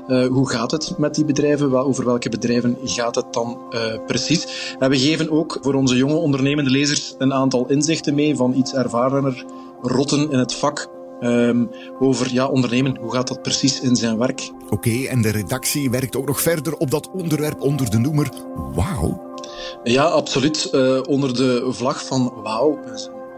Uh, 0.08 0.26
hoe 0.26 0.50
gaat 0.50 0.70
het 0.70 0.98
met 0.98 1.14
die 1.14 1.24
bedrijven? 1.24 1.76
Over 1.76 2.04
welke 2.04 2.28
bedrijven 2.28 2.76
gaat 2.84 3.14
het 3.14 3.32
dan 3.32 3.58
precies? 4.06 4.74
En 4.78 4.90
we 4.90 4.98
geven 4.98 5.30
ook 5.30 5.58
voor 5.62 5.74
onze 5.74 5.96
jonge 5.96 6.16
ondernemende 6.16 6.70
lezers 6.70 7.14
een 7.18 7.32
aantal 7.32 7.66
inzichten 7.68 8.14
mee 8.14 8.36
van 8.36 8.54
iets 8.54 8.74
ervarener 8.74 9.44
rotten 9.82 10.30
in 10.30 10.38
het 10.38 10.54
vak. 10.54 10.97
Um, 11.20 11.70
over 11.98 12.32
ja, 12.32 12.46
ondernemen, 12.46 12.96
hoe 13.00 13.12
gaat 13.12 13.28
dat 13.28 13.42
precies 13.42 13.80
in 13.80 13.96
zijn 13.96 14.18
werk? 14.18 14.50
Oké, 14.64 14.74
okay, 14.74 15.06
en 15.06 15.22
de 15.22 15.30
redactie 15.30 15.90
werkt 15.90 16.16
ook 16.16 16.26
nog 16.26 16.40
verder 16.40 16.76
op 16.76 16.90
dat 16.90 17.10
onderwerp 17.10 17.60
onder 17.60 17.90
de 17.90 17.98
noemer 17.98 18.30
Wauw. 18.74 19.26
Ja, 19.82 20.04
absoluut. 20.04 20.68
Uh, 20.72 21.00
onder 21.06 21.34
de 21.36 21.66
vlag 21.68 22.04
van 22.04 22.32
wauw, 22.42 22.78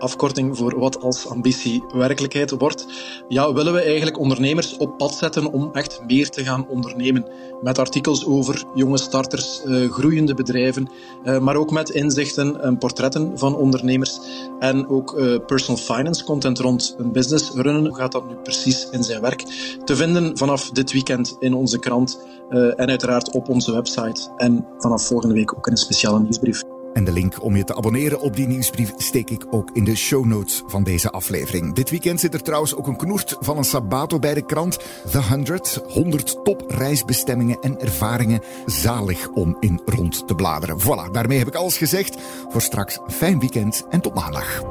afkorting 0.00 0.56
voor 0.56 0.78
wat 0.78 1.02
als 1.02 1.28
ambitie 1.28 1.84
werkelijkheid 1.94 2.50
wordt, 2.50 2.86
ja, 3.28 3.52
willen 3.52 3.72
we 3.72 3.80
eigenlijk 3.80 4.18
ondernemers 4.18 4.76
op 4.76 4.98
pad 4.98 5.14
zetten 5.14 5.52
om 5.52 5.70
echt 5.72 6.00
meer 6.06 6.28
te 6.28 6.44
gaan 6.44 6.68
ondernemen. 6.68 7.26
Met 7.62 7.78
artikels 7.78 8.26
over 8.26 8.64
jonge 8.74 8.98
starters, 8.98 9.62
uh, 9.64 9.90
groeiende 9.90 10.34
bedrijven, 10.34 10.88
uh, 11.24 11.38
maar 11.38 11.56
ook 11.56 11.70
met 11.70 11.90
inzichten 11.90 12.62
en 12.62 12.78
portretten 12.78 13.38
van 13.38 13.56
ondernemers 13.56 14.20
en 14.58 14.88
ook 14.88 15.18
uh, 15.18 15.38
personal 15.46 15.82
finance 15.82 16.24
content 16.24 16.58
rond 16.58 16.94
een 16.98 17.12
business 17.12 17.50
runnen. 17.54 17.86
Hoe 17.86 17.96
gaat 17.96 18.12
dat 18.12 18.28
nu 18.28 18.34
precies 18.34 18.88
in 18.90 19.04
zijn 19.04 19.20
werk? 19.20 19.44
Te 19.84 19.96
vinden 19.96 20.38
vanaf 20.38 20.70
dit 20.70 20.92
weekend 20.92 21.36
in 21.38 21.54
onze 21.54 21.78
krant 21.78 22.18
en 22.50 22.88
uiteraard 22.88 23.30
op 23.30 23.48
onze 23.48 23.72
website 23.72 24.28
en 24.36 24.66
vanaf 24.78 25.06
volgende 25.06 25.34
week 25.34 25.56
ook 25.56 25.66
in 25.66 25.72
een 25.72 25.78
speciale 25.78 26.20
nieuwsbrief. 26.20 26.79
En 26.92 27.04
de 27.04 27.12
link 27.12 27.42
om 27.42 27.56
je 27.56 27.64
te 27.64 27.76
abonneren 27.76 28.20
op 28.20 28.36
die 28.36 28.46
nieuwsbrief 28.46 28.92
steek 28.96 29.30
ik 29.30 29.46
ook 29.50 29.70
in 29.72 29.84
de 29.84 29.96
show 29.96 30.24
notes 30.24 30.62
van 30.66 30.82
deze 30.82 31.10
aflevering. 31.10 31.74
Dit 31.74 31.90
weekend 31.90 32.20
zit 32.20 32.34
er 32.34 32.42
trouwens 32.42 32.74
ook 32.74 32.86
een 32.86 32.96
knoert 32.96 33.36
van 33.40 33.56
een 33.56 33.64
sabato 33.64 34.18
bij 34.18 34.34
de 34.34 34.44
krant. 34.46 34.78
The 35.10 35.22
100, 35.22 35.80
100 35.86 36.44
top 36.44 36.64
reisbestemmingen 36.68 37.58
en 37.60 37.80
ervaringen. 37.80 38.42
Zalig 38.66 39.28
om 39.28 39.56
in 39.60 39.80
rond 39.84 40.26
te 40.28 40.34
bladeren. 40.34 40.80
Voilà, 40.80 41.10
daarmee 41.12 41.38
heb 41.38 41.46
ik 41.46 41.54
alles 41.54 41.76
gezegd. 41.76 42.16
Voor 42.48 42.62
straks 42.62 42.98
fijn 43.08 43.40
weekend 43.40 43.86
en 43.90 44.00
tot 44.00 44.14
maandag. 44.14 44.62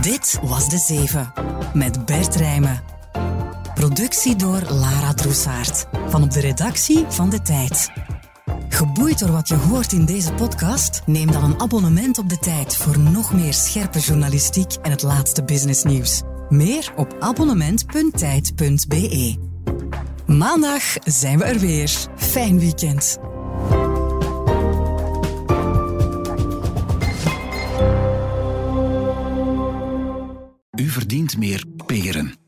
Dit 0.00 0.40
was 0.42 0.68
De 0.68 0.78
Zeven 0.78 1.32
met 1.74 2.04
Bert 2.04 2.34
Rijmen. 2.34 2.82
Productie 3.74 4.36
door 4.36 4.60
Lara 4.68 5.14
Droesaert. 5.14 5.86
Van 6.08 6.22
op 6.22 6.30
de 6.30 6.40
redactie 6.40 7.04
van 7.08 7.30
De 7.30 7.42
Tijd. 7.42 7.90
Geboeid 8.68 9.18
door 9.18 9.32
wat 9.32 9.48
je 9.48 9.54
hoort 9.54 9.92
in 9.92 10.04
deze 10.04 10.32
podcast? 10.32 11.02
Neem 11.06 11.32
dan 11.32 11.44
een 11.44 11.60
abonnement 11.60 12.18
op 12.18 12.28
de 12.28 12.38
tijd 12.38 12.76
voor 12.76 12.98
nog 12.98 13.32
meer 13.32 13.54
scherpe 13.54 13.98
journalistiek 13.98 14.72
en 14.82 14.90
het 14.90 15.02
laatste 15.02 15.44
businessnieuws. 15.44 16.22
Meer 16.48 16.92
op 16.96 17.16
abonnement.tijd.be. 17.20 19.36
Maandag 20.26 20.82
zijn 21.04 21.38
we 21.38 21.44
er 21.44 21.58
weer. 21.58 21.90
Fijn 22.16 22.58
weekend. 22.58 23.18
U 30.76 30.88
verdient 30.88 31.36
meer 31.36 31.64
peren. 31.86 32.47